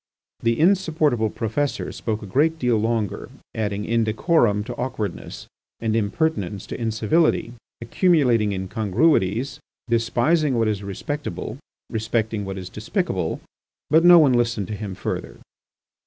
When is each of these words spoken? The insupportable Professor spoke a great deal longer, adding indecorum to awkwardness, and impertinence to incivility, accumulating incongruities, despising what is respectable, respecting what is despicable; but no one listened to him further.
The 0.39 0.59
insupportable 0.59 1.29
Professor 1.29 1.91
spoke 1.91 2.23
a 2.23 2.25
great 2.25 2.57
deal 2.57 2.77
longer, 2.79 3.29
adding 3.53 3.85
indecorum 3.85 4.63
to 4.63 4.73
awkwardness, 4.75 5.45
and 5.79 5.95
impertinence 5.95 6.65
to 6.65 6.81
incivility, 6.81 7.53
accumulating 7.81 8.51
incongruities, 8.51 9.59
despising 9.87 10.57
what 10.57 10.67
is 10.67 10.81
respectable, 10.81 11.59
respecting 11.91 12.45
what 12.45 12.57
is 12.57 12.67
despicable; 12.67 13.41
but 13.91 14.03
no 14.03 14.17
one 14.17 14.33
listened 14.33 14.65
to 14.69 14.75
him 14.75 14.95
further. 14.95 15.37